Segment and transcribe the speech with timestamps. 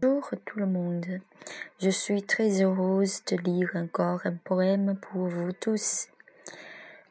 [0.00, 1.06] Bonjour tout le monde.
[1.80, 6.08] Je suis très heureuse de lire encore un poème pour vous tous.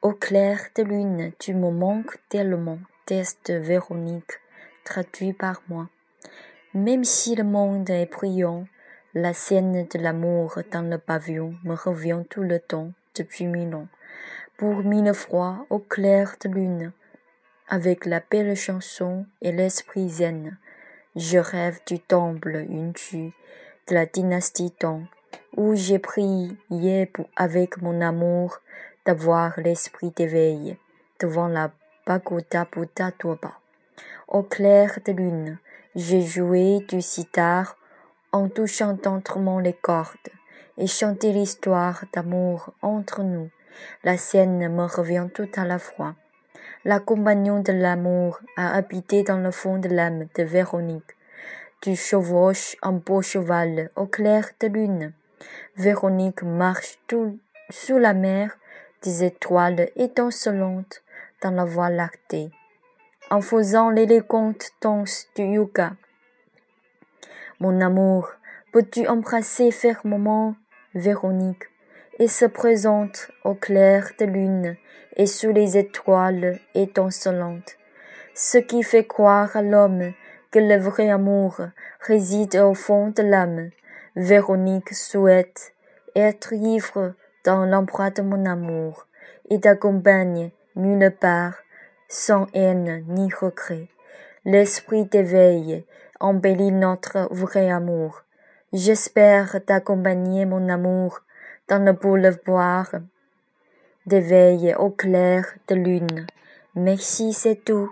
[0.02, 2.80] Au clair de lune, tu me manques tellement.
[3.05, 4.39] Test Véronique,
[4.84, 5.89] traduit par moi.
[6.73, 8.66] Même si le monde est brillant,
[9.16, 13.88] la scène de l'amour dans le pavillon me revient tout le temps depuis mille ans.
[14.60, 16.92] Pour mille fois au clair de lune,
[17.70, 20.57] avec la belle chanson et l'esprit zen,
[21.15, 23.32] je rêve du temple une de
[23.93, 25.06] la dynastie Tang,
[25.56, 28.60] où j'ai prié avec mon amour
[29.06, 30.78] d'avoir l'esprit d'éveil
[31.21, 31.71] devant la
[32.03, 33.14] pagoda Buddha
[34.28, 35.58] Au clair de lune,
[35.95, 37.78] j'ai joué du sitar
[38.34, 40.17] en touchant tendrement les cordes
[40.80, 43.50] et chanté l'histoire d'amour entre nous.
[44.03, 46.16] La scène me revient tout à la fois.
[46.86, 51.16] La compagnon de l'amour a habité dans le fond de l'âme de Véronique.
[51.81, 55.14] Tu chevauches un beau cheval au clair de lune.
[55.76, 57.38] Véronique marche tout
[57.70, 58.58] sous la mer
[59.04, 61.04] des étoiles étincelantes
[61.42, 62.52] dans la voie lactée
[63.30, 65.94] en faisant l'élégante danse du yoga.
[67.59, 68.30] Mon amour,
[68.72, 70.56] peux-tu embrasser fermement
[70.95, 71.66] Véronique
[72.18, 74.76] et se présente au clair de lune
[75.16, 77.78] et sous les étoiles étincelantes,
[78.34, 80.14] ce qui fait croire à l'homme
[80.52, 81.62] que le vrai amour
[82.00, 83.70] réside au fond de l'âme.
[84.16, 85.73] Véronique souhaite
[86.16, 87.14] être ivre
[87.45, 89.06] dans l'emploi de mon amour
[89.50, 91.56] et t'accompagne nulle part
[92.08, 93.90] sans haine ni regret.
[94.44, 95.86] L'esprit d'éveil
[96.20, 98.23] embellit notre vrai amour.
[98.72, 101.22] J'espère t'accompagner mon amour
[101.70, 102.92] dans le boulevard
[104.06, 106.28] d'éveil au clair de lune.
[106.76, 107.92] Merci, c'est tout.